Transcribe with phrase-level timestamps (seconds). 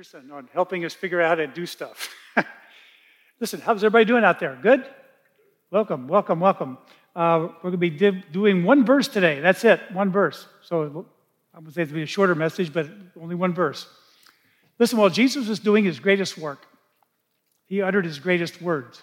[0.00, 2.08] Peterson on helping us figure out how to do stuff.
[3.38, 4.58] Listen, how's everybody doing out there?
[4.62, 4.86] Good?
[5.70, 6.78] Welcome, welcome, welcome.
[7.14, 9.40] Uh, we're going to be div- doing one verse today.
[9.40, 10.46] That's it, one verse.
[10.62, 11.04] So
[11.52, 12.86] I would say it's be a shorter message, but
[13.20, 13.86] only one verse.
[14.78, 16.66] Listen, while Jesus was doing his greatest work,
[17.66, 19.02] he uttered his greatest words.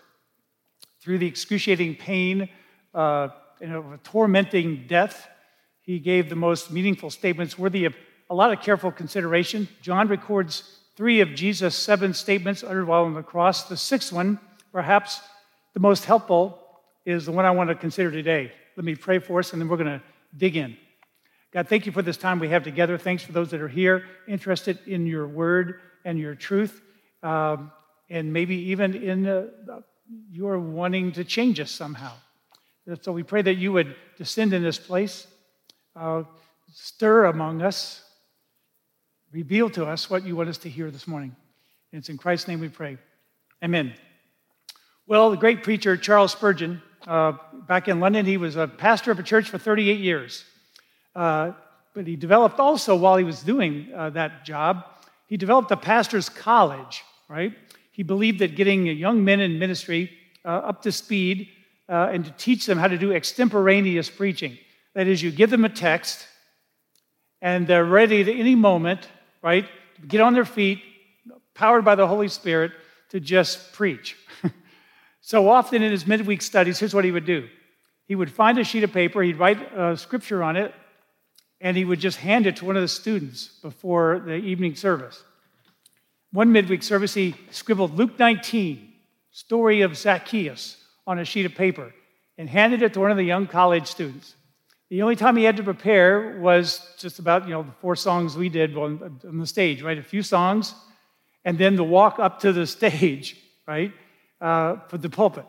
[1.00, 2.50] Through the excruciating pain
[2.96, 3.28] uh,
[3.62, 5.28] and a tormenting death,
[5.80, 7.94] he gave the most meaningful statements worthy of
[8.32, 9.68] a lot of careful consideration.
[9.84, 13.64] John records three of Jesus' seven statements uttered while on the cross.
[13.70, 14.40] The sixth one,
[14.72, 15.22] perhaps
[15.74, 16.60] the most helpful,
[17.06, 18.52] is the one I want to consider today.
[18.76, 20.02] Let me pray for us, and then we're going to
[20.36, 20.76] dig in.
[21.54, 22.98] God, thank you for this time we have together.
[22.98, 26.82] Thanks for those that are here, interested in your word and your truth,
[27.24, 27.72] um,
[28.10, 29.46] and maybe even in uh,
[30.32, 32.14] your wanting to change us somehow.
[33.02, 35.28] So we pray that you would descend in this place,
[35.96, 36.24] uh,
[36.74, 38.04] stir among us,
[39.32, 41.36] reveal to us what you want us to hear this morning.
[41.92, 42.98] And it's in Christ's name we pray.
[43.64, 43.94] Amen.
[45.06, 47.34] Well, the great preacher Charles Spurgeon, uh,
[47.68, 50.46] back in London, he was a pastor of a church for 38 years.
[51.16, 51.52] Uh,
[51.94, 54.86] but he developed also, while he was doing uh, that job,
[55.28, 57.54] he developed a pastor's college, right?
[57.92, 60.12] He believed that getting young men in ministry
[60.46, 61.50] uh, up to speed
[61.90, 64.58] uh, and to teach them how to do extemporaneous preaching.
[64.94, 66.28] That is, you give them a text,
[67.42, 69.08] and they're ready at any moment
[69.42, 69.66] right?
[70.08, 70.82] Get on their feet,
[71.54, 72.72] powered by the Holy Spirit,
[73.10, 74.16] to just preach.
[75.22, 77.48] so often in his midweek studies, here's what he would do
[78.08, 80.74] he would find a sheet of paper, he'd write a scripture on it,
[81.60, 85.24] and he would just hand it to one of the students before the evening service.
[86.32, 88.94] One midweek service, he scribbled Luke 19,
[89.32, 91.92] story of Zacchaeus, on a sheet of paper
[92.38, 94.36] and handed it to one of the young college students.
[94.90, 98.38] The only time he had to prepare was just about, you know, the four songs
[98.38, 99.98] we did on, on the stage, right?
[99.98, 100.74] A few songs,
[101.44, 103.92] and then the walk up to the stage, right,
[104.40, 105.46] uh, for the pulpit.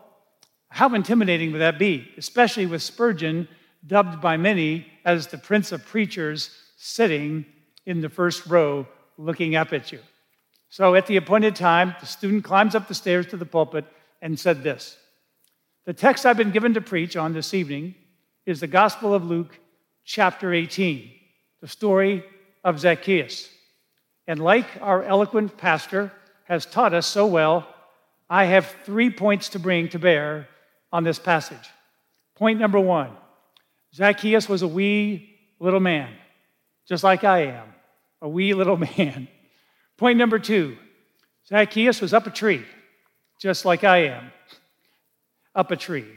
[0.69, 3.47] How intimidating would that be, especially with Spurgeon,
[3.87, 7.45] dubbed by many as the prince of preachers, sitting
[7.85, 9.99] in the first row looking up at you?
[10.69, 13.85] So at the appointed time, the student climbs up the stairs to the pulpit
[14.21, 14.97] and said this
[15.85, 17.95] The text I've been given to preach on this evening
[18.45, 19.59] is the Gospel of Luke,
[20.05, 21.11] chapter 18,
[21.61, 22.23] the story
[22.63, 23.49] of Zacchaeus.
[24.27, 26.11] And like our eloquent pastor
[26.45, 27.67] has taught us so well,
[28.29, 30.47] I have three points to bring to bear
[30.91, 31.69] on this passage.
[32.35, 33.11] Point number one
[33.93, 36.13] Zacchaeus was a wee little man,
[36.87, 37.67] just like I am,
[38.21, 39.27] a wee little man.
[39.97, 40.77] Point number two
[41.47, 42.65] Zacchaeus was up a tree,
[43.41, 44.31] just like I am,
[45.55, 46.07] up a tree.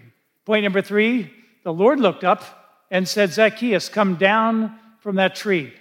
[0.45, 1.31] Point number three
[1.63, 2.45] the Lord looked up
[2.91, 5.73] and said, Zacchaeus, come down from that tree.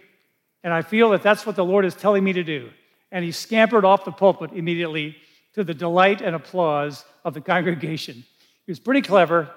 [0.63, 2.69] And I feel that that's what the Lord is telling me to do.
[3.11, 5.17] And he scampered off the pulpit immediately
[5.53, 8.23] to the delight and applause of the congregation.
[8.65, 9.49] He was pretty clever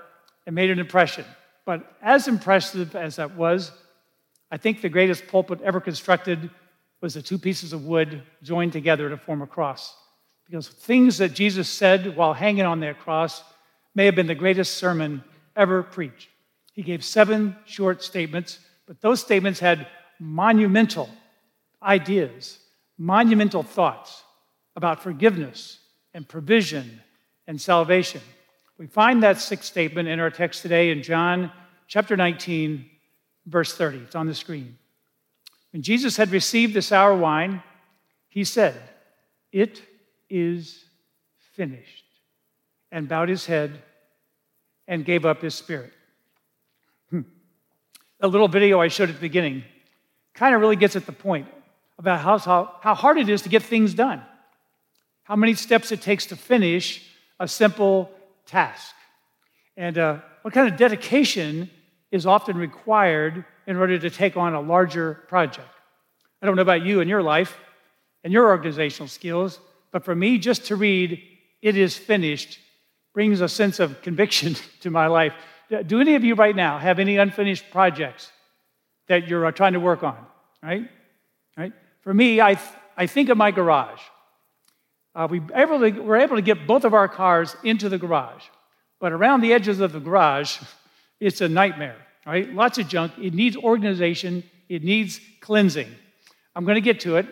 [0.46, 1.24] and made an impression.
[1.64, 3.70] But as impressive as that was,
[4.50, 6.50] I think the greatest pulpit ever constructed
[7.00, 9.96] was the two pieces of wood joined together to form a cross.
[10.46, 13.42] Because things that Jesus said while hanging on that cross
[13.94, 15.22] may have been the greatest sermon
[15.56, 16.30] ever preach.
[16.72, 19.86] He gave seven short statements, but those statements had
[20.18, 21.08] monumental
[21.82, 22.58] ideas,
[22.98, 24.24] monumental thoughts
[24.76, 25.78] about forgiveness
[26.12, 27.00] and provision
[27.46, 28.20] and salvation.
[28.78, 31.52] We find that sixth statement in our text today in John
[31.86, 32.84] chapter 19,
[33.46, 33.98] verse 30.
[33.98, 34.78] It's on the screen.
[35.72, 37.62] When Jesus had received the sour wine,
[38.28, 38.74] he said,
[39.52, 39.82] It
[40.28, 40.84] is
[41.52, 42.04] finished,
[42.90, 43.82] and bowed his head
[44.86, 45.92] and gave up his spirit.
[47.10, 47.22] Hmm.
[48.20, 49.64] The little video I showed at the beginning
[50.34, 51.46] kind of really gets at the point
[51.98, 54.22] about how, how, how hard it is to get things done,
[55.22, 57.08] how many steps it takes to finish
[57.38, 58.10] a simple
[58.46, 58.94] task,
[59.76, 61.70] and uh, what kind of dedication
[62.10, 65.68] is often required in order to take on a larger project.
[66.42, 67.56] I don't know about you and your life
[68.22, 69.58] and your organizational skills,
[69.90, 71.20] but for me, just to read,
[71.62, 72.58] it is finished
[73.14, 75.32] brings a sense of conviction to my life.
[75.86, 78.30] Do any of you right now have any unfinished projects
[79.08, 80.18] that you're uh, trying to work on?
[80.62, 80.90] Right?
[81.56, 81.72] Right?
[82.02, 84.00] For me, I, th- I think of my garage.
[85.14, 88.42] Uh, we able to, we're able to get both of our cars into the garage,
[89.00, 90.58] but around the edges of the garage,
[91.20, 91.96] it's a nightmare.
[92.26, 92.52] Right?
[92.52, 93.12] Lots of junk.
[93.18, 94.44] It needs organization.
[94.68, 95.88] It needs cleansing.
[96.56, 97.26] I'm going to get to it.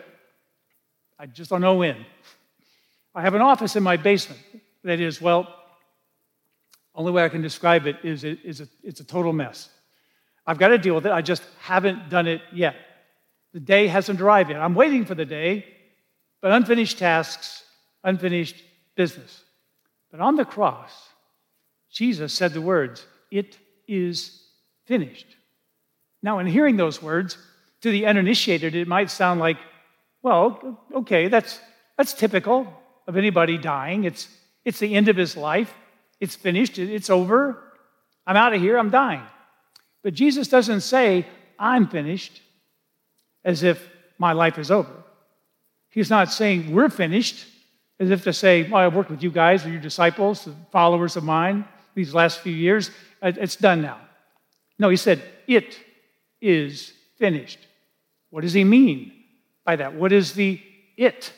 [1.19, 2.05] I just don't know when.
[3.15, 4.41] I have an office in my basement
[4.83, 5.62] that is, well,
[6.95, 9.69] only way I can describe it is, it is a, it's a total mess.
[10.45, 11.11] I've got to deal with it.
[11.11, 12.75] I just haven't done it yet.
[13.53, 14.61] The day hasn't arrived yet.
[14.61, 15.65] I'm waiting for the day,
[16.41, 17.63] but unfinished tasks,
[18.03, 18.61] unfinished
[18.95, 19.43] business.
[20.11, 20.91] But on the cross,
[21.89, 23.57] Jesus said the words, It
[23.87, 24.43] is
[24.85, 25.27] finished.
[26.21, 27.37] Now, in hearing those words,
[27.81, 29.57] to the uninitiated, it might sound like,
[30.21, 31.59] well, okay, that's,
[31.97, 32.65] that's typical
[33.07, 34.05] of anybody dying.
[34.05, 34.29] It's,
[34.63, 35.73] it's the end of his life.
[36.19, 36.79] It's finished.
[36.79, 37.61] It's over.
[38.25, 38.77] I'm out of here.
[38.77, 39.23] I'm dying.
[40.03, 41.25] But Jesus doesn't say,
[41.57, 42.41] I'm finished,
[43.43, 44.91] as if my life is over.
[45.89, 47.45] He's not saying, we're finished,
[47.99, 51.23] as if to say, well, I've worked with you guys, or your disciples, followers of
[51.23, 51.65] mine,
[51.95, 52.91] these last few years.
[53.21, 53.99] It's done now.
[54.79, 55.79] No, he said, it
[56.41, 57.59] is finished.
[58.29, 59.13] What does he mean
[59.63, 59.93] by that?
[59.93, 60.59] What is the
[60.97, 61.31] it?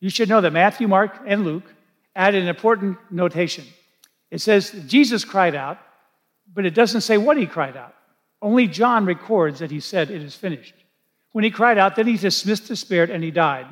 [0.00, 1.72] You should know that Matthew, Mark, and Luke
[2.14, 3.64] add an important notation.
[4.30, 5.78] It says Jesus cried out,
[6.52, 7.94] but it doesn't say what he cried out.
[8.40, 10.74] Only John records that he said, It is finished.
[11.32, 13.66] When he cried out, then he dismissed the spirit and he died.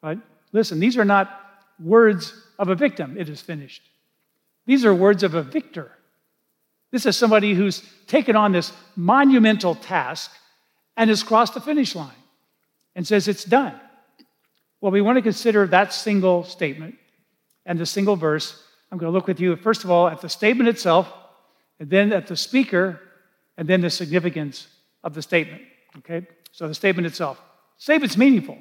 [0.00, 0.18] But
[0.52, 1.30] listen, these are not
[1.82, 3.82] words of a victim, it is finished.
[4.66, 5.90] These are words of a victor.
[6.92, 10.30] This is somebody who's taken on this monumental task
[10.96, 12.10] and has crossed the finish line
[12.94, 13.74] and says, It's done.
[14.80, 16.96] Well, we want to consider that single statement
[17.66, 18.62] and the single verse.
[18.90, 21.12] I'm going to look with you, first of all, at the statement itself,
[21.78, 23.00] and then at the speaker,
[23.56, 24.68] and then the significance
[25.04, 25.62] of the statement.
[25.98, 26.26] Okay?
[26.52, 27.40] So the statement itself.
[27.78, 28.58] Statement's meaningful.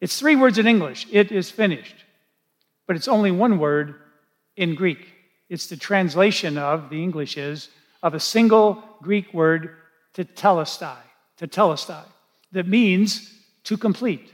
[0.00, 1.06] It's three words in English.
[1.10, 1.96] It is finished.
[2.86, 3.96] But it's only one word
[4.56, 5.08] in Greek.
[5.48, 7.70] It's the translation of, the English is,
[8.02, 9.76] of a single Greek word,
[10.14, 10.98] tetelestai,
[11.40, 12.04] tetelestai,
[12.52, 13.32] that means
[13.64, 14.32] to complete,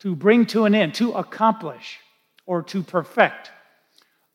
[0.00, 1.98] to bring to an end, to accomplish,
[2.52, 3.50] or to perfect.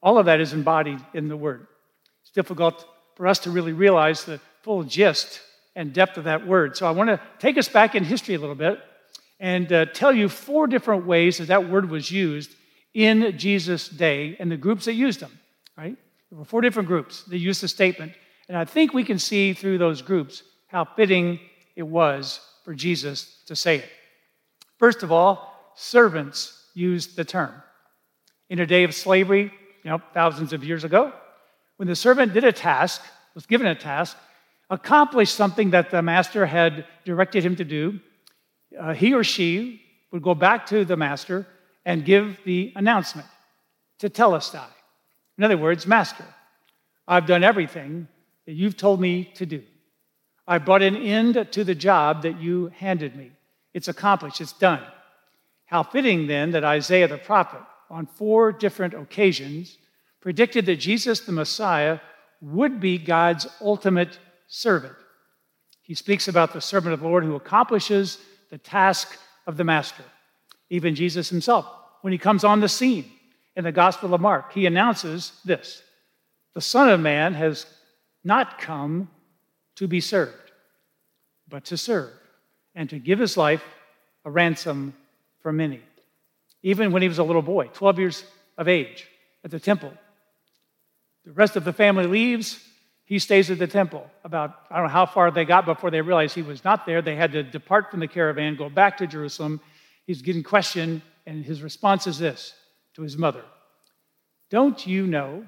[0.01, 1.67] All of that is embodied in the word.
[2.23, 2.83] It's difficult
[3.13, 5.39] for us to really realize the full gist
[5.75, 6.75] and depth of that word.
[6.75, 8.79] So I want to take us back in history a little bit
[9.39, 12.55] and uh, tell you four different ways that that word was used
[12.95, 15.37] in Jesus' day and the groups that used them,
[15.77, 15.95] right?
[16.31, 18.13] There were four different groups that used the statement.
[18.47, 21.39] And I think we can see through those groups how fitting
[21.75, 23.89] it was for Jesus to say it.
[24.79, 27.53] First of all, servants used the term.
[28.49, 29.51] In a day of slavery,
[29.83, 31.11] you know, thousands of years ago,
[31.77, 33.01] when the servant did a task,
[33.35, 34.17] was given a task,
[34.69, 37.99] accomplished something that the master had directed him to do,
[38.79, 41.45] uh, he or she would go back to the master
[41.85, 43.27] and give the announcement
[43.99, 44.67] to tetelestai.
[45.37, 46.25] In other words, Master,
[47.07, 48.07] I've done everything
[48.45, 49.63] that you've told me to do.
[50.47, 53.31] I brought an end to the job that you handed me.
[53.73, 54.81] It's accomplished, it's done.
[55.65, 59.77] How fitting then that Isaiah the prophet, on four different occasions,
[60.21, 61.99] predicted that Jesus the Messiah
[62.41, 64.95] would be God's ultimate servant.
[65.81, 68.19] He speaks about the servant of the Lord who accomplishes
[68.49, 70.03] the task of the master.
[70.69, 71.65] Even Jesus himself,
[72.01, 73.11] when he comes on the scene,
[73.57, 74.53] in the Gospel of Mark.
[74.53, 75.81] He announces this
[76.53, 77.65] The Son of Man has
[78.23, 79.09] not come
[79.75, 80.51] to be served,
[81.49, 82.11] but to serve,
[82.75, 83.63] and to give his life
[84.23, 84.93] a ransom
[85.41, 85.81] for many.
[86.67, 88.23] Even when he was a little boy, 12 years
[88.57, 89.07] of age,
[89.45, 89.93] at the temple.
[91.23, 92.61] The rest of the family leaves.
[93.05, 94.05] He stays at the temple.
[94.25, 97.01] About, I don't know how far they got before they realized he was not there.
[97.01, 99.61] They had to depart from the caravan, go back to Jerusalem.
[100.07, 102.53] He's getting questioned, and his response is this
[102.95, 103.45] to his mother
[104.49, 105.45] Don't you know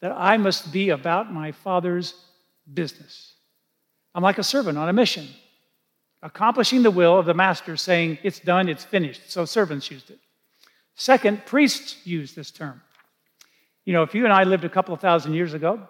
[0.00, 2.14] that I must be about my Father's
[2.72, 3.34] business?
[4.14, 5.28] I'm like a servant on a mission,
[6.22, 9.30] accomplishing the will of the master, saying, It's done, it's finished.
[9.30, 10.18] So servants used it.
[10.94, 12.80] Second, priests used this term.
[13.84, 15.80] You know, if you and I lived a couple of thousand years ago,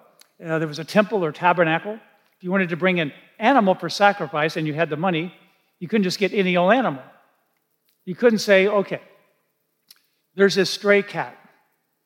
[0.44, 1.94] uh, there was a temple or tabernacle.
[1.94, 5.32] If you wanted to bring an animal for sacrifice and you had the money,
[5.78, 7.02] you couldn't just get any old animal.
[8.04, 9.00] You couldn't say, okay,
[10.34, 11.36] there's this stray cat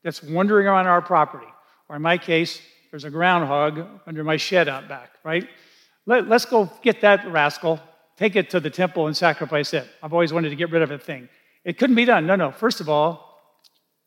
[0.03, 1.47] that's wandering around our property.
[1.89, 2.61] Or in my case,
[2.91, 5.49] there's a groundhog under my shed out back, right?
[6.07, 7.81] Let, us go get that rascal,
[8.21, 9.89] take it to the temple and sacrifice it.
[10.03, 11.31] I've always wanted to get rid of a thing.
[11.65, 12.27] It couldn't be done.
[12.27, 12.53] No, no.
[12.53, 13.41] First of all,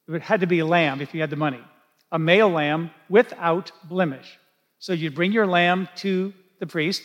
[0.08, 1.62] it had to be a lamb if you had the money,
[2.12, 4.38] a male lamb without blemish.
[4.78, 7.02] So you'd bring your lamb to the priest.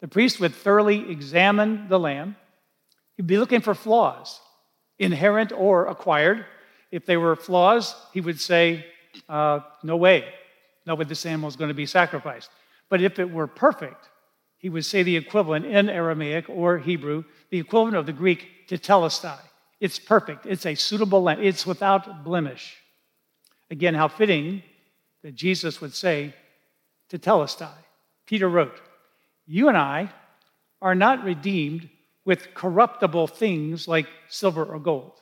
[0.00, 2.36] The priest would thoroughly examine the lamb.
[3.16, 4.38] He'd be looking for flaws
[4.98, 6.44] inherent or acquired.
[6.90, 8.84] If they were flaws, he would say,
[9.30, 10.26] uh, No way,
[10.84, 12.50] no way this animal is going to be sacrificed.
[12.90, 14.10] But if it were perfect,
[14.64, 18.78] he would say the equivalent in Aramaic or Hebrew, the equivalent of the Greek "to
[18.78, 19.38] tetelestai.
[19.78, 22.74] It's perfect, it's a suitable lamb, it's without blemish.
[23.70, 24.62] Again, how fitting
[25.22, 26.34] that Jesus would say
[27.10, 27.76] "To tetelestai.
[28.24, 28.80] Peter wrote,
[29.46, 30.10] You and I
[30.80, 31.90] are not redeemed
[32.24, 35.12] with corruptible things like silver or gold.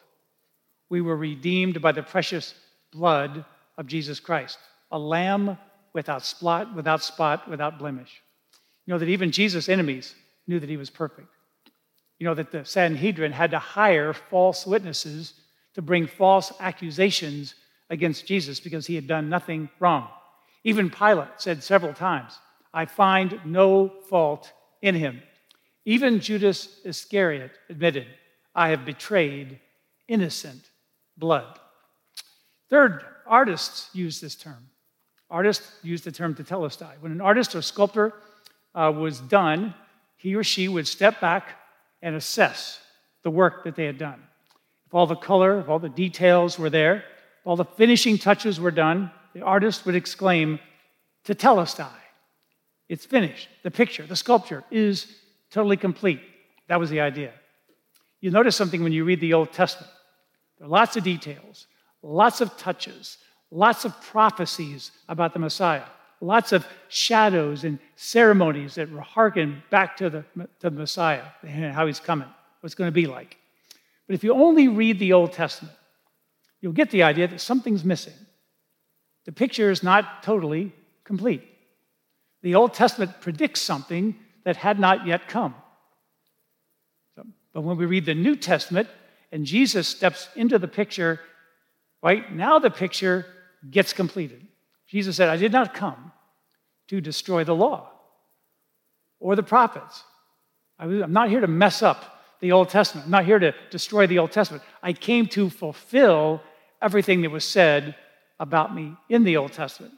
[0.89, 2.55] We were redeemed by the precious
[2.93, 3.45] blood
[3.77, 4.61] of Jesus Christ,
[4.93, 5.59] a lamb
[5.95, 8.22] without spot, without spot, without blemish.
[8.87, 10.15] You know that even Jesus' enemies
[10.47, 11.29] knew that he was perfect.
[12.19, 15.35] You know that the Sanhedrin had to hire false witnesses
[15.75, 17.55] to bring false accusations
[17.91, 20.09] against Jesus because he had done nothing wrong.
[20.65, 22.39] Even Pilate said several times,
[22.73, 25.23] I find no fault in him.
[25.85, 28.07] Even Judas Iscariot admitted,
[28.55, 29.59] I have betrayed
[30.09, 30.71] innocent
[31.17, 31.59] blood.
[32.71, 34.69] Third, artists use this term.
[35.31, 36.93] Artists use the term to tell tetelestai.
[37.01, 38.15] When an artist or sculptor
[38.75, 39.75] uh, was done,
[40.17, 41.49] he or she would step back
[42.01, 42.81] and assess
[43.23, 44.23] the work that they had done.
[44.87, 48.61] If all the color, if all the details were there, if all the finishing touches
[48.61, 50.59] were done, the artist would exclaim,
[51.25, 51.89] Tetelestai.
[52.89, 53.49] It's finished.
[53.63, 55.07] The picture, the sculpture is
[55.51, 56.21] totally complete.
[56.69, 57.33] That was the idea.
[58.21, 59.93] You notice something when you read the Old Testament.
[60.59, 61.67] There are lots of details,
[62.03, 63.19] lots of touches,
[63.51, 65.85] lots of prophecies about the Messiah,
[66.23, 70.25] lots of shadows and ceremonies that harken back to the,
[70.61, 72.29] to the Messiah and how he's coming,
[72.61, 73.37] what's going to be like.
[74.07, 75.75] But if you only read the Old Testament,
[76.61, 78.15] you'll get the idea that something's missing.
[79.25, 80.73] The picture is not totally
[81.05, 81.43] complete.
[82.43, 85.55] The Old Testament predicts something that had not yet come.
[87.53, 88.89] But when we read the New Testament
[89.31, 91.21] and Jesus steps into the picture,
[92.03, 93.27] right now the picture
[93.71, 94.47] gets completed.
[94.93, 96.13] Jesus said, I did not come
[96.89, 97.91] to destroy the law
[99.21, 100.05] or the prophets.
[100.79, 103.07] I'm not here to mess up the Old Testament.
[103.07, 104.63] I'm not here to destroy the Old Testament.
[104.83, 106.43] I came to fulfill
[106.83, 107.95] everything that was said
[108.39, 109.95] about me in the Old Testament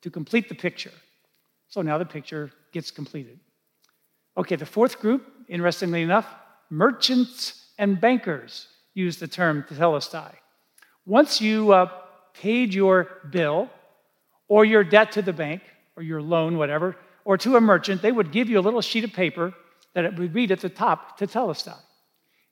[0.00, 0.90] to complete the picture.
[1.68, 3.38] So now the picture gets completed.
[4.36, 6.26] Okay, the fourth group, interestingly enough,
[6.68, 10.32] merchants and bankers use the term tetelestai.
[11.06, 11.88] Once you uh,
[12.34, 13.70] paid your bill
[14.52, 15.62] or your debt to the bank
[15.96, 16.94] or your loan, whatever,
[17.24, 19.54] or to a merchant, they would give you a little sheet of paper
[19.94, 21.78] that it would read at the top tetelestai.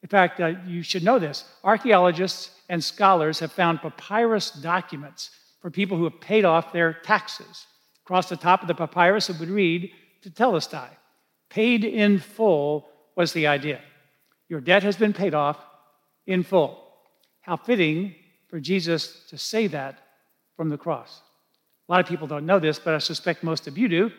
[0.03, 1.45] In fact, uh, you should know this.
[1.63, 5.29] Archaeologists and scholars have found papyrus documents
[5.61, 7.67] for people who have paid off their taxes.
[8.07, 9.91] Across the top of the papyrus, it would read
[10.25, 10.89] tetelestai.
[11.51, 13.83] Paid in full was the idea.
[14.49, 15.59] Your debt has been paid off
[16.27, 16.83] in full.
[17.43, 18.15] How fitting
[18.49, 19.99] for Jesus to say that
[20.57, 21.21] from the cross.
[21.91, 24.13] A lot of people don't know this, but I suspect most of you do.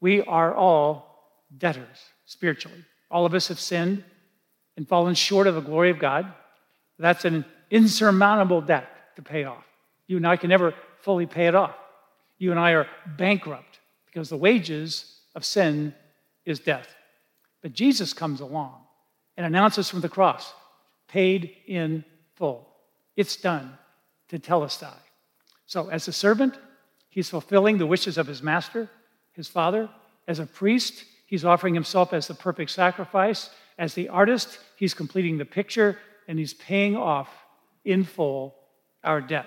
[0.00, 2.84] We are all debtors spiritually.
[3.12, 4.02] All of us have sinned
[4.76, 6.26] and fallen short of the glory of God.
[6.98, 9.62] That's an insurmountable debt to pay off.
[10.08, 11.76] You and I can never fully pay it off.
[12.38, 15.94] You and I are bankrupt because the wages of sin
[16.44, 16.88] is death.
[17.62, 18.80] But Jesus comes along
[19.36, 20.52] and announces from the cross,
[21.06, 22.66] paid in full.
[23.16, 23.78] It's done
[24.28, 24.98] tetelestai.
[25.66, 26.58] So, as a servant,
[27.16, 28.88] he's fulfilling the wishes of his master,
[29.32, 29.88] his father.
[30.28, 33.50] As a priest, he's offering himself as the perfect sacrifice.
[33.78, 37.28] As the artist, he's completing the picture and he's paying off
[37.84, 38.54] in full
[39.02, 39.46] our debt.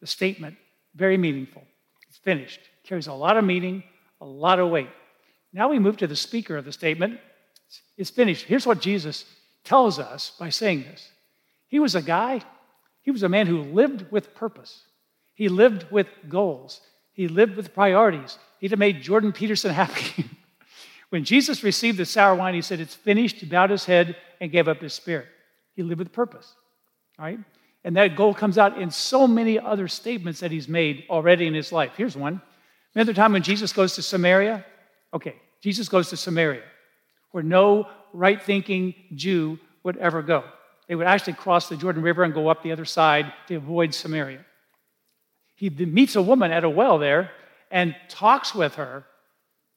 [0.00, 0.56] The statement,
[0.94, 1.62] very meaningful.
[2.08, 2.60] It's finished.
[2.84, 3.84] Carries a lot of meaning,
[4.20, 4.90] a lot of weight.
[5.52, 7.20] Now we move to the speaker of the statement.
[7.96, 8.44] It's finished.
[8.44, 9.24] Here's what Jesus
[9.64, 11.08] tells us by saying this
[11.68, 12.42] He was a guy
[13.06, 14.82] he was a man who lived with purpose.
[15.32, 16.80] He lived with goals.
[17.16, 18.38] He lived with priorities.
[18.60, 20.26] He'd have made Jordan Peterson happy.
[21.08, 23.36] when Jesus received the sour wine, he said, It's finished.
[23.36, 25.26] He bowed his head and gave up his spirit.
[25.74, 26.54] He lived with purpose.
[27.18, 27.38] Right?
[27.82, 31.54] And that goal comes out in so many other statements that he's made already in
[31.54, 31.92] his life.
[31.96, 32.42] Here's one.
[32.94, 34.64] Another time when Jesus goes to Samaria,
[35.14, 36.62] okay, Jesus goes to Samaria,
[37.30, 40.44] where no right thinking Jew would ever go.
[40.88, 43.94] They would actually cross the Jordan River and go up the other side to avoid
[43.94, 44.44] Samaria.
[45.56, 47.30] He meets a woman at a well there
[47.70, 49.04] and talks with her,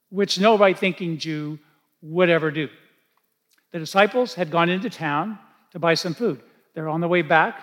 [0.10, 1.58] which no right thinking Jew
[2.02, 2.70] would ever do.
[3.72, 5.40] The disciples had gone into town
[5.72, 6.42] to buy some food.
[6.74, 7.62] They're on the way back.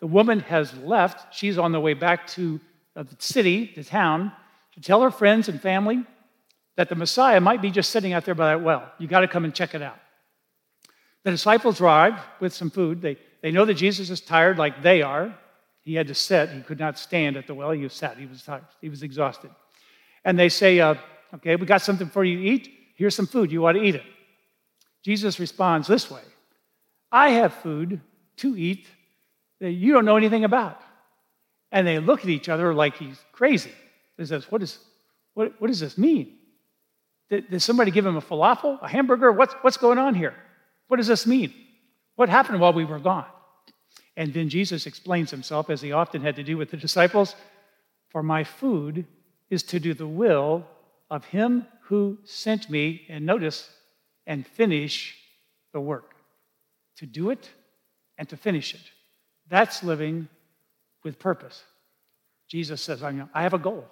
[0.00, 1.34] The woman has left.
[1.34, 2.60] She's on the way back to
[2.96, 4.32] uh, the city, the town,
[4.74, 6.04] to tell her friends and family
[6.76, 8.90] that the Messiah might be just sitting out there by that well.
[8.98, 9.98] You got to come and check it out.
[11.24, 13.02] The disciples arrive with some food.
[13.02, 15.36] They, they know that Jesus is tired like they are.
[15.88, 16.50] He had to sit.
[16.50, 17.70] He could not stand at the well.
[17.70, 18.18] He sat.
[18.18, 18.66] He was tired.
[18.82, 19.50] He was exhausted.
[20.22, 20.96] And they say, uh,
[21.32, 22.70] Okay, we got something for you to eat.
[22.94, 23.50] Here's some food.
[23.50, 24.02] You ought to eat it.
[25.02, 26.20] Jesus responds this way
[27.10, 28.02] I have food
[28.36, 28.86] to eat
[29.60, 30.78] that you don't know anything about.
[31.72, 33.72] And they look at each other like he's crazy.
[34.18, 34.78] He says, What, is,
[35.32, 36.36] what, what does this mean?
[37.30, 39.32] Did, did somebody give him a falafel, a hamburger?
[39.32, 40.34] What's, what's going on here?
[40.88, 41.54] What does this mean?
[42.16, 43.24] What happened while we were gone?
[44.18, 47.36] And then Jesus explains himself, as he often had to do with the disciples
[48.08, 49.06] For my food
[49.48, 50.66] is to do the will
[51.08, 53.70] of him who sent me, and notice,
[54.26, 55.16] and finish
[55.72, 56.14] the work.
[56.96, 57.48] To do it
[58.18, 58.80] and to finish it.
[59.48, 60.28] That's living
[61.04, 61.62] with purpose.
[62.48, 63.86] Jesus says, I have a goal.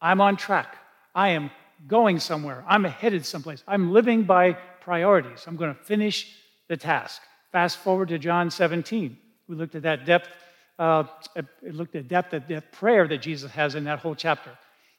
[0.00, 0.76] I'm on track.
[1.14, 1.50] I am
[1.86, 2.64] going somewhere.
[2.66, 3.62] I'm headed someplace.
[3.68, 5.44] I'm living by priorities.
[5.46, 6.34] I'm going to finish
[6.68, 7.22] the task.
[7.52, 9.18] Fast forward to John 17.
[9.48, 10.28] We looked at that depth,
[10.78, 11.04] uh,
[11.62, 14.50] looked at depth of that prayer that Jesus has in that whole chapter.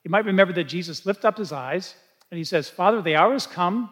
[0.03, 1.95] You might remember that Jesus lifted up his eyes
[2.31, 3.89] and he says, Father, the hour has come.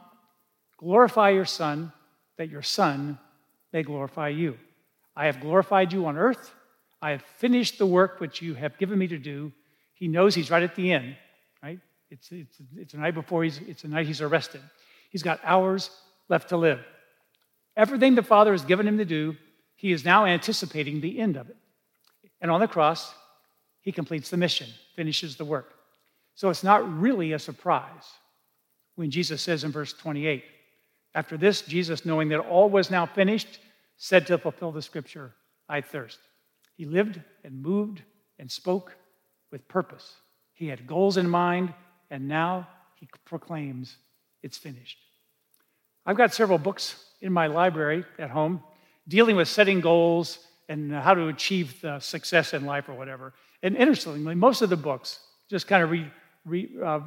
[0.78, 1.92] Glorify your Son,
[2.38, 3.18] that your Son
[3.72, 4.58] may glorify you.
[5.16, 6.54] I have glorified you on earth.
[7.02, 9.52] I have finished the work which you have given me to do.
[9.94, 11.16] He knows he's right at the end,
[11.62, 11.80] right?
[12.10, 14.62] It's, it's, it's the night before he's, it's the night he's arrested.
[15.10, 15.90] He's got hours
[16.30, 16.80] left to live.
[17.76, 19.36] Everything the Father has given him to do,
[19.84, 21.58] he is now anticipating the end of it.
[22.40, 23.14] And on the cross,
[23.82, 25.74] he completes the mission, finishes the work.
[26.36, 28.10] So it's not really a surprise
[28.96, 30.46] when Jesus says in verse 28
[31.14, 33.60] After this, Jesus, knowing that all was now finished,
[33.98, 35.34] said to fulfill the scripture,
[35.68, 36.20] I thirst.
[36.78, 38.04] He lived and moved
[38.40, 38.96] and spoke
[39.52, 40.14] with purpose.
[40.54, 41.74] He had goals in mind,
[42.10, 43.98] and now he proclaims,
[44.44, 45.00] It's finished.
[46.06, 48.64] I've got several books in my library at home
[49.08, 53.34] dealing with setting goals and how to achieve success in life or whatever.
[53.62, 55.20] And interestingly, most of the books
[55.50, 56.12] just kind of re,
[56.46, 57.02] re, uh,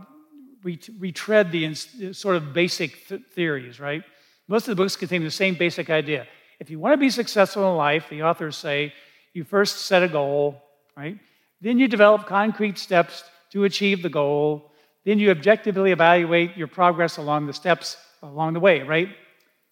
[0.62, 1.74] retread the
[2.12, 4.02] sort of basic th- theories, right?
[4.48, 6.26] Most of the books contain the same basic idea.
[6.60, 8.92] If you want to be successful in life, the authors say,
[9.34, 10.62] you first set a goal,
[10.96, 11.18] right?
[11.60, 14.72] Then you develop concrete steps to achieve the goal.
[15.04, 19.08] Then you objectively evaluate your progress along the steps along the way, right?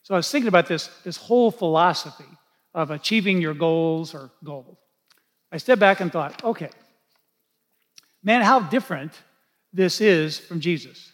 [0.04, 2.28] So I was thinking about this, this whole philosophy
[2.74, 4.76] of achieving your goals or goals.
[5.50, 6.68] I stepped back and thought, okay,
[8.22, 9.12] man, how different
[9.72, 11.10] this is from Jesus.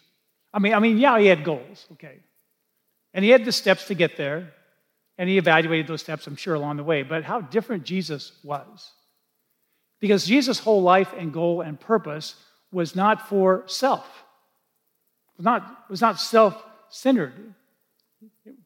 [0.53, 2.19] I mean, I mean, yeah, he had goals, okay.
[3.13, 4.51] And he had the steps to get there,
[5.17, 7.03] and he evaluated those steps, I'm sure, along the way.
[7.03, 8.91] But how different Jesus was.
[10.01, 12.35] Because Jesus' whole life and goal and purpose
[12.73, 14.05] was not for self,
[15.37, 17.53] was not, was not self centered.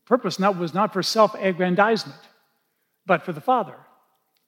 [0.06, 2.20] Purpose not, was not for self aggrandizement,
[3.06, 3.76] but for the Father.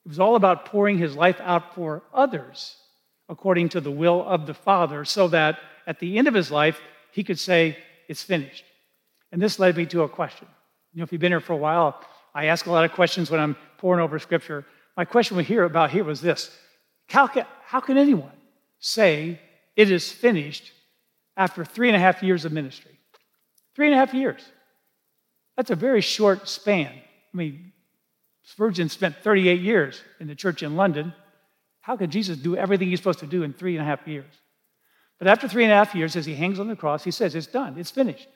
[0.06, 2.76] It was all about pouring his life out for others
[3.30, 6.80] according to the will of the Father, so that at the end of his life,
[7.12, 8.63] he could say, It's finished.
[9.32, 10.48] And this led me to a question.
[10.93, 12.00] You know, if you've been here for a while,
[12.34, 14.65] I ask a lot of questions when I'm poring over scripture.
[14.96, 16.56] My question we hear about here was this
[17.10, 18.32] How can, how can anyone
[18.80, 19.41] say
[19.76, 20.72] it is finished
[21.36, 22.98] after three and a half years of ministry?
[23.76, 24.41] Three and a half years.
[25.58, 26.91] That's a very short span.
[26.93, 27.74] I mean,
[28.43, 31.13] Spurgeon spent 38 years in the church in London.
[31.82, 34.32] How could Jesus do everything he's supposed to do in three and a half years?
[35.20, 37.36] But after three and a half years, as he hangs on the cross, he says,
[37.36, 38.28] It's done, it's finished.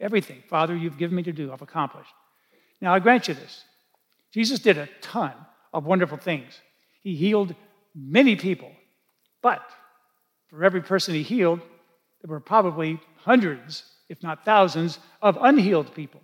[0.00, 2.12] Everything, Father, you've given me to do, I've accomplished.
[2.80, 3.64] Now, I grant you this
[4.32, 5.32] Jesus did a ton
[5.72, 6.60] of wonderful things.
[7.02, 7.54] He healed
[7.94, 8.72] many people,
[9.42, 9.62] but
[10.48, 11.60] for every person he healed,
[12.22, 16.20] there were probably hundreds, if not thousands, of unhealed people.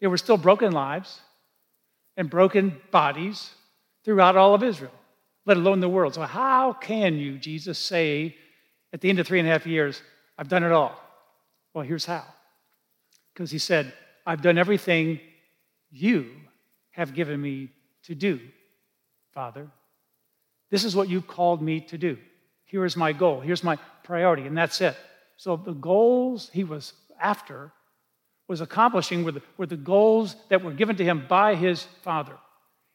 [0.00, 1.20] There were still broken lives
[2.16, 3.50] and broken bodies
[4.04, 4.90] throughout all of Israel
[5.46, 6.14] let alone the world.
[6.14, 8.36] So, how can you, Jesus, say
[8.92, 10.02] at the end of three and a half years,
[10.38, 10.98] I've done it all?
[11.72, 12.24] Well, here's how.
[13.32, 13.92] Because he said,
[14.26, 15.20] I've done everything
[15.90, 16.30] you
[16.92, 17.70] have given me
[18.04, 18.40] to do,
[19.32, 19.68] Father.
[20.70, 22.16] This is what you've called me to do.
[22.64, 23.40] Here is my goal.
[23.40, 24.96] Here's my priority, and that's it.
[25.36, 27.72] So, the goals he was after
[28.48, 32.36] was accomplishing were the, were the goals that were given to him by his Father.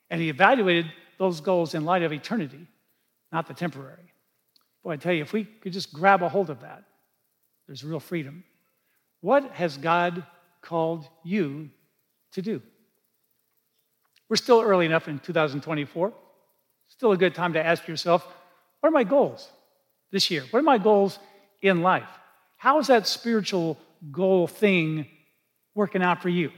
[0.10, 2.68] And he evaluated those goals in light of eternity,
[3.32, 4.14] not the temporary.
[4.84, 6.84] Boy, I tell you, if we could just grab a hold of that,
[7.68, 8.44] there's real freedom.
[9.22, 10.24] What has God
[10.62, 11.70] called you
[12.34, 12.62] to do?
[14.30, 16.14] We're still early enough in 2024.
[16.88, 18.26] Still a good time to ask yourself,
[18.80, 19.50] what are my goals
[20.12, 20.44] this year?
[20.52, 21.20] What are my goals
[21.62, 22.10] in life?
[22.60, 23.78] How is that spiritual
[24.12, 25.08] goal thing
[25.76, 26.52] working out for you?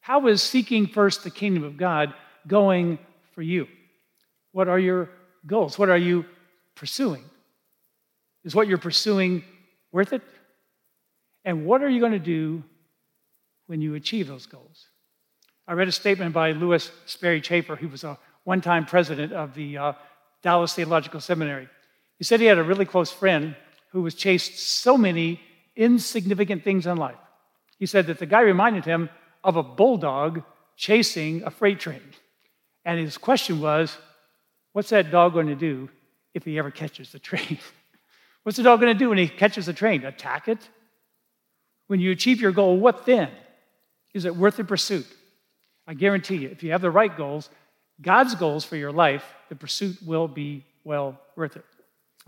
[0.00, 2.14] How is seeking first the kingdom of God
[2.46, 3.00] going
[3.34, 3.66] for you?
[4.52, 5.10] What are your
[5.44, 5.80] goals?
[5.80, 6.24] What are you
[6.76, 7.24] pursuing?
[8.44, 9.42] Is what you're pursuing
[9.90, 10.22] worth it?
[11.44, 12.62] And what are you going to do
[13.66, 14.86] when you achieve those goals?
[15.66, 19.54] I read a statement by Lewis Sperry Chafer, who was a one time president of
[19.54, 19.92] the uh,
[20.40, 21.68] Dallas Theological Seminary.
[22.16, 23.56] He said he had a really close friend
[23.96, 25.40] who was chased so many
[25.74, 27.16] insignificant things in life.
[27.78, 29.08] He said that the guy reminded him
[29.42, 30.42] of a bulldog
[30.76, 32.02] chasing a freight train.
[32.84, 33.96] And his question was,
[34.74, 35.88] What's that dog going to do
[36.34, 37.58] if he ever catches the train?
[38.42, 40.04] What's the dog going to do when he catches the train?
[40.04, 40.68] Attack it?
[41.86, 43.30] When you achieve your goal, what then?
[44.12, 45.06] Is it worth the pursuit?
[45.86, 47.48] I guarantee you, if you have the right goals,
[48.02, 51.64] God's goals for your life, the pursuit will be well worth it.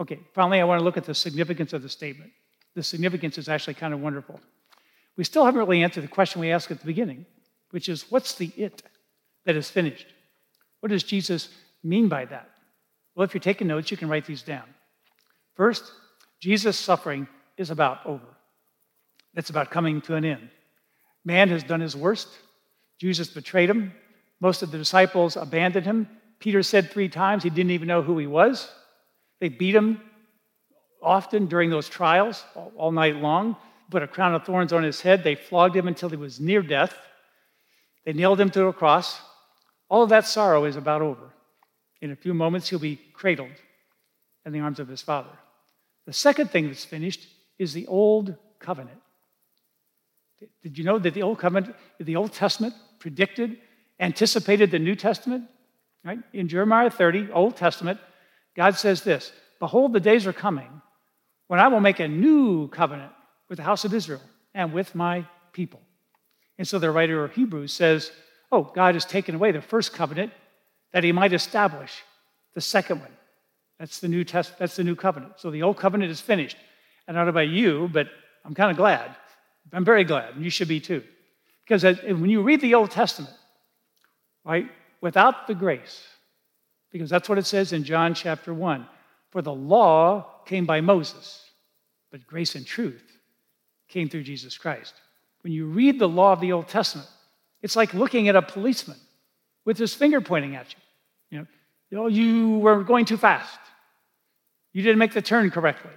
[0.00, 2.30] Okay, finally, I want to look at the significance of the statement.
[2.74, 4.40] The significance is actually kind of wonderful.
[5.16, 7.26] We still haven't really answered the question we asked at the beginning,
[7.70, 8.82] which is what's the it
[9.44, 10.06] that is finished?
[10.80, 11.48] What does Jesus
[11.82, 12.48] mean by that?
[13.14, 14.62] Well, if you're taking notes, you can write these down.
[15.56, 15.90] First,
[16.40, 18.26] Jesus' suffering is about over.
[19.34, 20.50] It's about coming to an end.
[21.24, 22.28] Man has done his worst.
[23.00, 23.92] Jesus betrayed him.
[24.40, 26.08] Most of the disciples abandoned him.
[26.38, 28.70] Peter said three times he didn't even know who he was.
[29.40, 30.01] They beat him
[31.03, 32.44] often during those trials,
[32.77, 33.57] all night long,
[33.90, 35.24] put a crown of thorns on his head.
[35.24, 36.94] They flogged him until he was near death.
[38.05, 39.20] They nailed him to a cross.
[39.88, 41.33] All of that sorrow is about over.
[42.01, 43.51] In a few moments, he'll be cradled
[44.44, 45.31] in the arms of his Father.
[46.07, 47.27] The second thing that's finished
[47.59, 49.01] is the Old Covenant.
[50.62, 53.59] Did you know that the Old Covenant, the Old Testament predicted,
[53.98, 55.44] anticipated the New Testament?
[56.05, 56.20] Right?
[56.33, 57.98] In Jeremiah 30, Old Testament,
[58.56, 60.80] God says this Behold, the days are coming
[61.46, 63.12] when I will make a new covenant
[63.48, 64.22] with the house of Israel
[64.54, 65.80] and with my people.
[66.58, 68.11] And so the writer of Hebrews says,
[68.50, 70.32] Oh, God has taken away the first covenant
[70.92, 72.02] that he might establish
[72.54, 73.12] the second one.
[73.78, 75.34] That's the new test, that's the new covenant.
[75.37, 76.56] So the old covenant is finished.
[77.06, 78.08] And I don't know about you, but
[78.44, 79.14] I'm kind of glad.
[79.72, 81.02] I'm very glad, and you should be too.
[81.64, 83.34] Because when you read the Old Testament,
[84.44, 84.66] right,
[85.00, 86.02] without the grace,
[86.90, 88.87] because that's what it says in John chapter 1
[89.31, 91.44] for the law came by Moses,
[92.11, 93.05] but grace and truth
[93.88, 94.94] came through Jesus Christ.
[95.42, 97.09] When you read the law of the Old Testament,
[97.62, 98.96] it's like looking at a policeman
[99.64, 100.81] with his finger pointing at you.
[101.90, 103.59] You know, you, were going too fast.
[104.72, 105.90] You didn't make the turn correctly.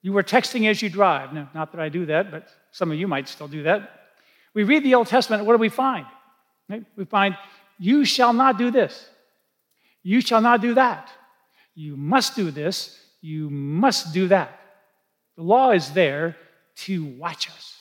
[0.00, 1.32] You were texting as you drive.
[1.32, 3.90] Now, not that I do that, but some of you might still do that.
[4.54, 6.06] We read the Old Testament, what do we find?
[6.96, 7.36] We find,
[7.78, 9.08] you shall not do this.
[10.02, 11.10] You shall not do that.
[11.74, 12.98] You must do this.
[13.20, 14.58] You must do that.
[15.36, 16.36] The law is there
[16.76, 17.76] to watch us,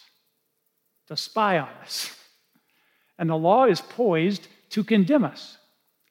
[1.08, 2.16] to spy on us.
[3.20, 5.60] And the law is poised to condemn us.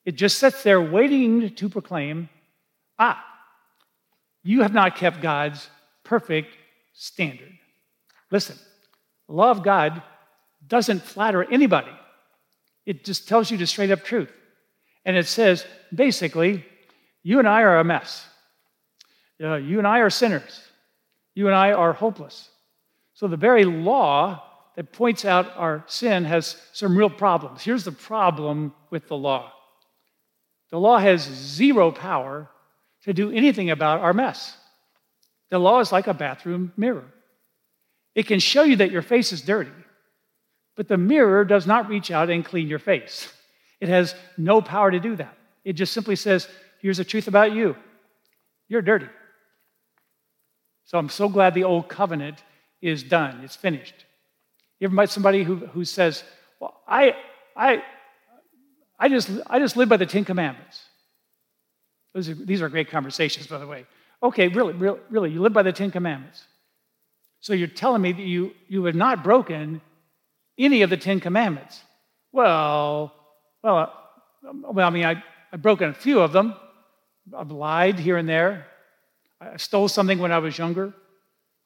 [0.05, 2.29] It just sits there waiting to proclaim,
[3.01, 3.21] ah,
[4.45, 5.69] you have not kept God's
[6.05, 6.57] perfect
[6.93, 7.53] standard.
[8.31, 8.57] Listen,
[9.27, 10.03] the law of God
[10.65, 11.91] doesn't flatter anybody,
[12.87, 14.31] it just tells you the straight up truth.
[15.05, 16.65] And it says, basically,
[17.23, 18.27] you and I are a mess.
[19.43, 20.63] Uh, you and I are sinners.
[21.35, 22.51] You and I are hopeless.
[23.15, 24.43] So the very law
[24.77, 27.63] that points out our sin has some real problems.
[27.63, 29.53] Here's the problem with the law
[30.71, 32.49] the law has zero power
[33.03, 34.57] to do anything about our mess.
[35.51, 37.13] The law is like a bathroom mirror.
[38.15, 39.73] It can show you that your face is dirty,
[40.77, 43.33] but the mirror does not reach out and clean your face.
[43.81, 45.37] It has no power to do that.
[45.65, 46.49] It just simply says,
[46.81, 47.77] here's the truth about you
[48.69, 49.09] you're dirty.
[50.85, 52.43] So I'm so glad the old covenant
[52.81, 54.07] is done, it's finished.
[54.79, 56.25] You ever met somebody who, who says,
[56.59, 57.15] Well, I,
[57.57, 57.83] I,
[58.99, 60.83] I, just, I just live by the Ten Commandments?
[62.15, 63.87] Are, these are great conversations, by the way.
[64.23, 66.45] Okay, really, really, really, you live by the Ten Commandments.
[67.41, 69.81] So you're telling me that you, you have not broken
[70.59, 71.81] any of the Ten Commandments.
[72.33, 73.15] Well,
[73.63, 76.55] well, uh, well, I mean, I, I've broken a few of them.
[77.37, 78.67] I've lied here and there.
[79.41, 80.93] I stole something when I was younger.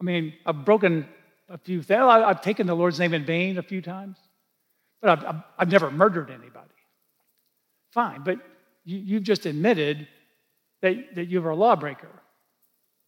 [0.00, 1.06] I mean, I've broken
[1.48, 2.00] a few things.
[2.00, 4.18] I've taken the Lord's name in vain a few times,
[5.00, 6.70] but I've, I've never murdered anybody.
[7.92, 8.38] Fine, but
[8.84, 10.08] you, you've just admitted
[10.82, 12.10] that, that you're a lawbreaker,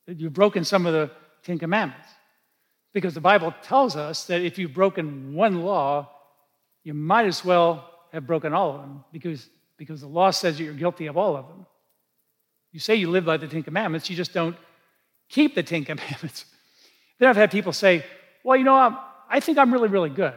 [0.07, 1.11] that you've broken some of the
[1.42, 2.09] Ten Commandments.
[2.94, 6.11] Because the Bible tells us that if you've broken one law,
[6.83, 10.64] you might as well have broken all of them because, because the law says that
[10.64, 11.66] you're guilty of all of them.
[12.72, 14.57] You say you live by the Ten Commandments, you just don't
[15.29, 16.46] keep the Ten Commandments.
[17.18, 18.05] then I've had people say,
[18.42, 18.96] well, you know, I'm,
[19.29, 20.35] I think I'm really, really good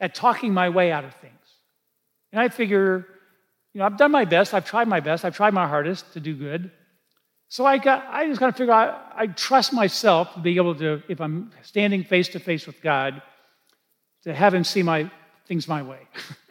[0.00, 1.34] at talking my way out of things.
[2.32, 3.06] And I figure,
[3.72, 6.20] you know, I've done my best, I've tried my best, I've tried my hardest to
[6.20, 6.72] do good.
[7.48, 10.74] So I got I just got to figure out I trust myself to be able
[10.76, 13.22] to, if I'm standing face to face with God,
[14.22, 15.10] to have him see my
[15.46, 16.00] things my way.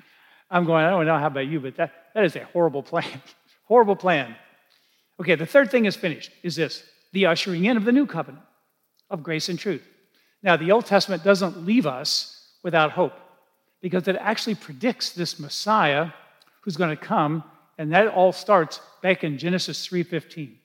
[0.50, 3.22] I'm going, I don't know how about you, but that, that is a horrible plan.
[3.66, 4.36] horrible plan.
[5.20, 8.44] Okay, the third thing is finished, is this the ushering in of the new covenant
[9.10, 9.84] of grace and truth.
[10.44, 13.14] Now, the Old Testament doesn't leave us without hope.
[13.82, 16.10] because it actually predicts this Messiah
[16.62, 17.44] who's going to come,
[17.78, 20.58] and that all starts back in Genesis 3:15.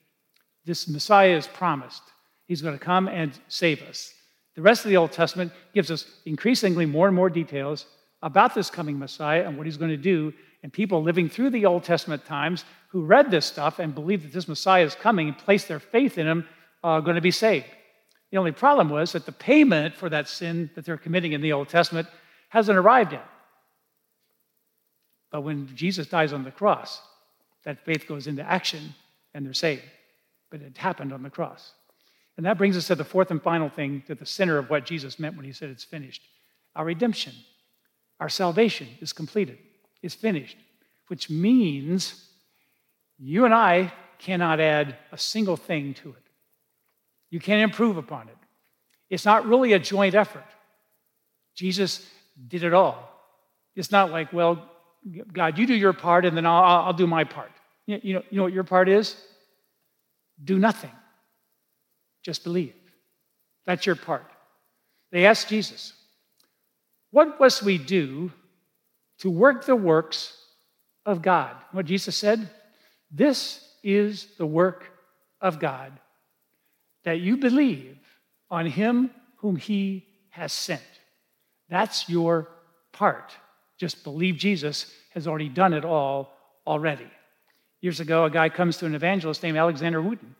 [0.65, 2.03] This Messiah is promised.
[2.45, 4.13] He's going to come and save us.
[4.55, 7.85] The rest of the Old Testament gives us increasingly more and more details
[8.25, 10.33] about this coming Messiah and what he's going to do.
[10.63, 14.33] And people living through the Old Testament times who read this stuff and believed that
[14.33, 16.47] this Messiah is coming and placed their faith in him
[16.83, 17.67] uh, are going to be saved.
[18.31, 21.53] The only problem was that the payment for that sin that they're committing in the
[21.53, 22.07] Old Testament
[22.49, 23.25] hasn't arrived yet.
[25.31, 27.01] But when Jesus dies on the cross,
[27.63, 28.95] that faith goes into action
[29.35, 29.83] and they're saved.
[30.49, 31.73] But it happened on the cross.
[32.37, 34.85] And that brings us to the fourth and final thing, to the center of what
[34.85, 36.23] Jesus meant when he said it's finished.
[36.75, 37.33] Our redemption,
[38.19, 39.57] our salvation is completed,
[40.01, 40.57] is finished,
[41.07, 42.27] which means
[43.17, 46.23] you and I cannot add a single thing to it.
[47.29, 48.37] You can't improve upon it.
[49.09, 50.45] It's not really a joint effort.
[51.53, 52.05] Jesus
[52.47, 53.11] did it all.
[53.75, 54.69] It's not like, well,
[55.31, 57.51] God, you do your part and then I'll, I'll do my part.
[57.85, 59.15] You know, you know what your part is?
[60.43, 60.91] Do nothing.
[62.23, 62.73] Just believe.
[63.65, 64.25] That's your part.
[65.11, 65.93] They asked Jesus,
[67.15, 68.29] What must we do
[69.19, 70.37] to work the works
[71.05, 71.55] of God?
[71.71, 72.49] What Jesus said?
[73.09, 74.91] This is the work
[75.39, 75.93] of God,
[77.05, 77.97] that you believe
[78.51, 80.81] on him whom he has sent.
[81.69, 82.49] That's your
[82.91, 83.33] part.
[83.77, 86.33] Just believe Jesus has already done it all
[86.67, 87.07] already.
[87.79, 90.35] Years ago, a guy comes to an evangelist named Alexander Wooten,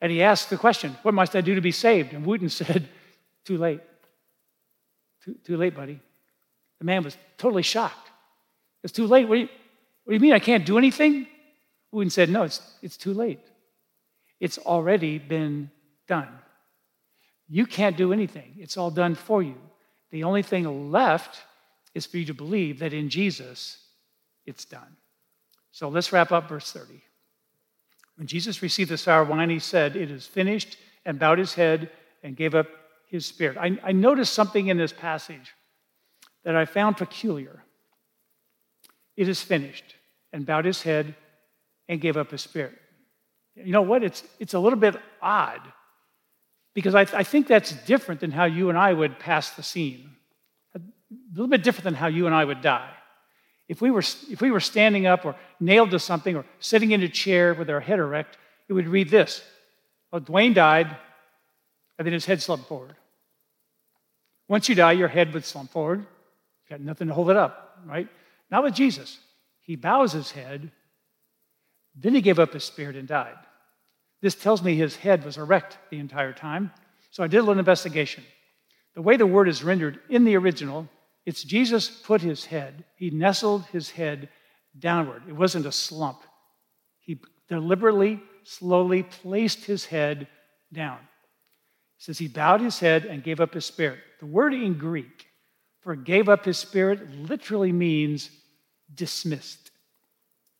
[0.00, 2.12] and he asks the question, What must I do to be saved?
[2.12, 2.88] And Wooten said,
[3.44, 3.80] Too late.
[5.24, 6.00] Too, too late, buddy.
[6.82, 8.10] The man was totally shocked.
[8.82, 9.28] It's too late.
[9.28, 9.48] What do you,
[10.02, 10.32] what do you mean?
[10.32, 11.28] I can't do anything?
[11.92, 13.38] Wooten said, No, it's, it's too late.
[14.40, 15.70] It's already been
[16.08, 16.26] done.
[17.48, 19.54] You can't do anything, it's all done for you.
[20.10, 21.42] The only thing left
[21.94, 23.78] is for you to believe that in Jesus
[24.44, 24.96] it's done.
[25.70, 27.00] So let's wrap up verse 30.
[28.16, 31.90] When Jesus received the sour wine, he said, It is finished, and bowed his head
[32.24, 32.66] and gave up
[33.06, 33.56] his spirit.
[33.56, 35.52] I, I noticed something in this passage
[36.44, 37.62] that I found peculiar.
[39.16, 39.94] It is finished,
[40.32, 41.14] and bowed his head
[41.88, 42.78] and gave up his spirit.
[43.54, 44.02] You know what?
[44.02, 45.60] It's, it's a little bit odd
[46.74, 50.10] because I, I think that's different than how you and I would pass the scene,
[50.74, 50.80] a
[51.32, 52.90] little bit different than how you and I would die.
[53.68, 57.02] If we, were, if we were standing up or nailed to something or sitting in
[57.02, 59.42] a chair with our head erect, it would read this
[60.10, 60.96] Well, Dwayne died,
[61.98, 62.96] and then his head slumped forward.
[64.48, 66.06] Once you die, your head would slump forward.
[66.72, 68.08] Got nothing to hold it up, right?
[68.50, 69.18] Not with Jesus.
[69.60, 70.72] He bows his head,
[71.94, 73.36] then he gave up his spirit and died.
[74.22, 76.72] This tells me his head was erect the entire time.
[77.10, 78.24] So I did a little investigation.
[78.94, 80.88] The way the word is rendered in the original
[81.26, 84.30] it's Jesus put his head, he nestled his head
[84.78, 85.24] downward.
[85.28, 86.22] It wasn't a slump.
[87.00, 90.26] He deliberately, slowly placed his head
[90.72, 90.96] down.
[90.96, 93.98] It says he bowed his head and gave up his spirit.
[94.20, 95.26] The word in Greek
[95.82, 98.30] for gave up his spirit literally means
[98.94, 99.70] dismissed.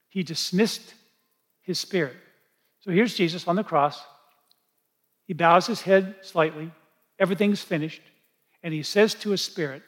[0.08, 0.94] He dismissed
[1.62, 2.16] his spirit.
[2.80, 4.02] So here's Jesus on the cross.
[5.26, 6.70] He bows his head slightly.
[7.18, 8.02] Everything's finished.
[8.62, 9.82] And he says to his spirit,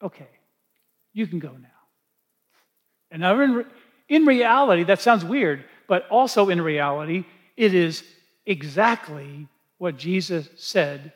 [0.00, 0.28] okay,
[1.12, 1.68] you can go now.
[3.10, 3.66] And now, in,
[4.08, 7.24] in reality, that sounds weird, but also in reality,
[7.56, 8.02] it is
[8.46, 11.12] exactly what Jesus said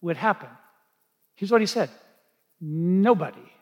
[0.00, 0.48] would happen.
[1.34, 1.90] Here's what he said
[2.60, 3.52] Nobody,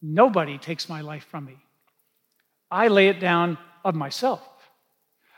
[0.00, 1.56] nobody takes my life from me.
[2.70, 4.40] I lay it down of myself.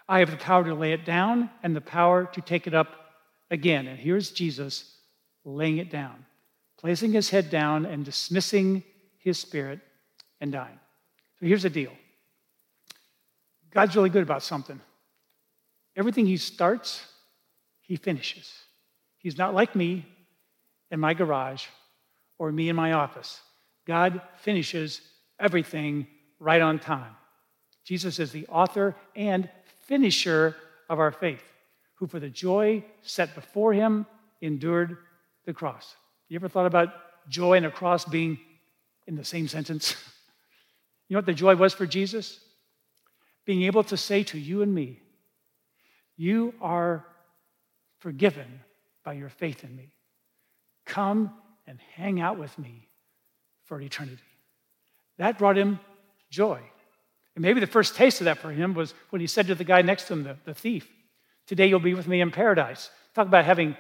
[0.09, 2.89] I have the power to lay it down and the power to take it up
[3.51, 3.87] again.
[3.87, 4.97] And here's Jesus
[5.45, 6.25] laying it down
[6.85, 8.83] placing his head down and dismissing
[9.17, 9.81] his spirit
[10.43, 10.79] and dying.
[11.41, 11.93] So here's the deal
[13.71, 14.79] God's really good about something.
[15.97, 17.03] Everything he starts,
[17.81, 18.53] he finishes.
[19.17, 20.05] He's not like me
[20.91, 21.65] in my garage
[22.39, 23.41] or me in my office.
[23.87, 25.01] God finishes
[25.39, 26.07] everything
[26.39, 27.17] right on time.
[27.85, 29.49] Jesus is the author and
[29.87, 30.57] finisher
[30.89, 31.43] of our faith,
[31.97, 34.07] who for the joy set before him
[34.41, 34.97] endured
[35.45, 35.95] the cross.
[36.29, 36.89] You ever thought about
[37.29, 38.39] joy and a cross being
[39.07, 39.95] in the same sentence?
[41.09, 42.41] you know what the joy was for Jesus?
[43.45, 45.01] Being able to say to you and me,
[46.17, 47.05] You are
[47.99, 48.61] forgiven
[49.05, 49.93] by your faith in me.
[50.87, 51.33] Come
[51.67, 52.89] and hang out with me
[53.65, 54.23] for eternity.
[55.19, 55.81] That brought him
[56.31, 56.61] joy.
[57.35, 59.65] And maybe the first taste of that for him was when he said to the
[59.65, 60.89] guy next to him, the, the thief,
[61.47, 62.91] Today you'll be with me in paradise.
[63.15, 63.77] Talk about having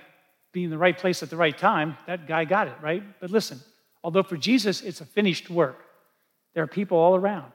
[0.52, 3.02] being in the right place at the right time, that guy got it, right?
[3.20, 3.58] But listen,
[4.04, 5.80] Although for Jesus, it's a finished work.
[6.52, 7.52] There are people all around,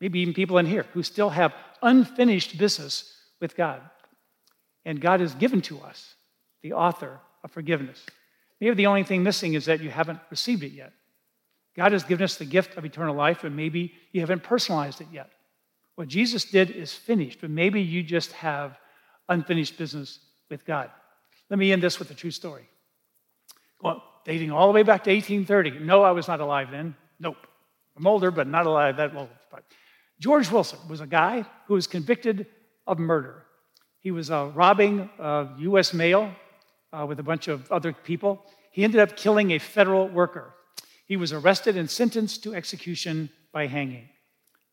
[0.00, 3.80] maybe even people in here, who still have unfinished business with God.
[4.84, 6.16] And God has given to us
[6.62, 8.04] the author of forgiveness.
[8.62, 10.92] Maybe the only thing missing is that you haven't received it yet.
[11.74, 15.08] God has given us the gift of eternal life, and maybe you haven't personalized it
[15.12, 15.30] yet.
[15.96, 18.78] What Jesus did is finished, but maybe you just have
[19.28, 20.90] unfinished business with God.
[21.50, 22.68] Let me end this with a true story.
[23.80, 25.84] Well, dating all the way back to 1830.
[25.84, 26.94] No, I was not alive then.
[27.18, 27.38] Nope.
[27.96, 29.28] I'm older, but not alive that old.
[29.50, 29.64] But
[30.20, 32.46] George Wilson was a guy who was convicted
[32.86, 33.42] of murder.
[33.98, 35.92] He was uh, robbing uh, U.S.
[35.92, 36.32] mail
[36.92, 38.44] uh, with a bunch of other people.
[38.70, 40.54] He ended up killing a federal worker.
[41.06, 44.08] He was arrested and sentenced to execution by hanging.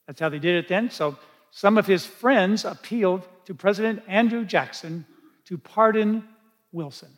[0.08, 0.90] That's how they did it then.
[0.90, 1.18] So
[1.52, 5.06] some of his friends appealed to President Andrew Jackson
[5.46, 6.24] to pardon
[6.72, 7.10] Wilson.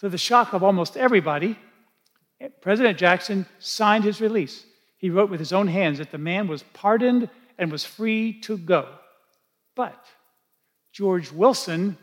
[0.00, 1.58] To the shock of almost everybody,
[2.60, 4.64] President Jackson signed his release.
[4.96, 8.56] He wrote with his own hands that the man was pardoned and was free to
[8.56, 8.88] go.
[9.74, 10.04] But
[10.92, 11.96] George Wilson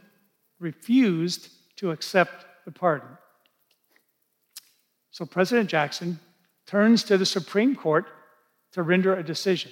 [0.59, 3.09] refused to accept the pardon.
[5.11, 6.19] So President Jackson
[6.65, 8.05] turns to the Supreme Court
[8.73, 9.71] to render a decision.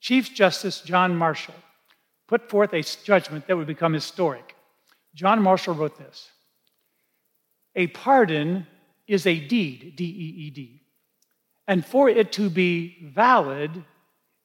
[0.00, 1.54] Chief Justice John Marshall
[2.26, 4.56] put forth a judgment that would become historic.
[5.14, 6.30] John Marshall wrote this
[7.76, 8.66] A pardon
[9.06, 10.82] is a deed, D E E D.
[11.68, 13.84] And for it to be valid,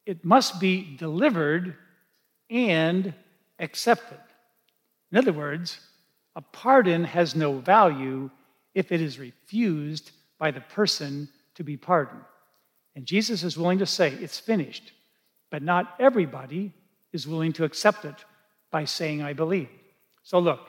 [0.06, 1.74] it must be delivered
[2.48, 3.12] and
[3.58, 4.20] accepted.
[5.10, 5.80] In other words,
[6.38, 8.30] a pardon has no value
[8.72, 12.22] if it is refused by the person to be pardoned.
[12.94, 14.92] And Jesus is willing to say, it's finished.
[15.50, 16.72] But not everybody
[17.12, 18.14] is willing to accept it
[18.70, 19.68] by saying, I believe.
[20.22, 20.60] So look,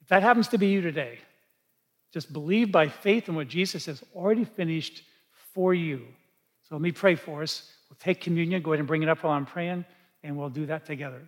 [0.00, 1.18] if that happens to be you today,
[2.10, 5.02] just believe by faith in what Jesus has already finished
[5.52, 6.06] for you.
[6.62, 7.70] So let me pray for us.
[7.90, 9.84] We'll take communion, go ahead and bring it up while I'm praying,
[10.22, 11.20] and we'll do that together.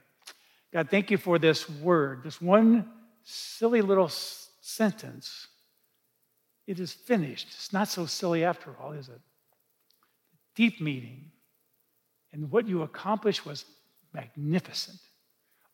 [0.72, 2.88] God, thank you for this word, this one
[3.24, 5.48] silly little sentence.
[6.66, 7.48] It is finished.
[7.48, 9.20] It's not so silly after all, is it?
[10.54, 11.30] Deep meaning.
[12.32, 13.64] And what you accomplished was
[14.14, 14.98] magnificent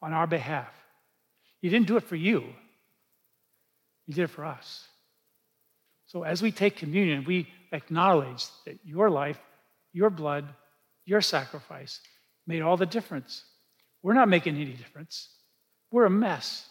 [0.01, 0.73] on our behalf.
[1.61, 2.45] You didn't do it for you,
[4.07, 4.87] you did it for us.
[6.07, 9.39] So as we take communion, we acknowledge that your life,
[9.93, 10.47] your blood,
[11.05, 12.01] your sacrifice
[12.47, 13.45] made all the difference.
[14.03, 15.29] We're not making any difference.
[15.91, 16.67] We're a mess.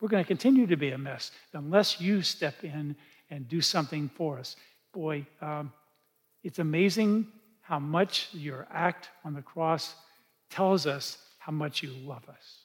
[0.00, 2.96] We're going to continue to be a mess unless you step in
[3.30, 4.56] and do something for us.
[4.92, 5.72] Boy, um,
[6.42, 7.26] it's amazing
[7.60, 9.94] how much your act on the cross
[10.50, 12.64] tells us how much you love us.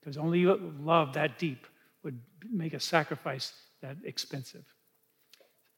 [0.00, 1.66] Because only love that deep
[2.02, 2.18] would
[2.50, 4.64] make a sacrifice that expensive.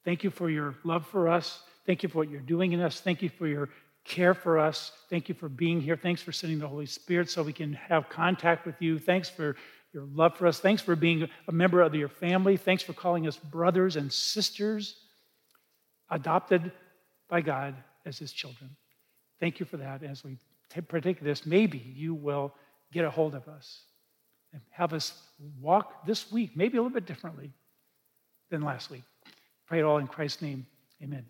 [0.05, 1.62] Thank you for your love for us.
[1.85, 3.01] Thank you for what you're doing in us.
[3.01, 3.69] Thank you for your
[4.05, 4.93] care for us.
[5.11, 5.97] Thank you for being here.
[5.97, 8.99] Thanks for sending the Holy Spirit so we can have contact with you.
[8.99, 9.57] Thanks for
[9.97, 10.61] your love for us.
[10.61, 12.57] Thanks for being a member of your family.
[12.57, 14.95] Thanks for calling us brothers and sisters,
[16.11, 16.71] adopted
[17.29, 18.71] by God as his children.
[19.41, 20.03] Thank you for that.
[20.03, 20.37] As we
[20.89, 22.55] partake this, maybe you will
[22.93, 23.83] get a hold of us
[24.53, 25.15] and have us
[25.61, 27.51] walk this week, maybe a little bit differently
[28.51, 29.03] than last week.
[29.67, 30.67] Pray it all in Christ's name.
[31.03, 31.25] Amen.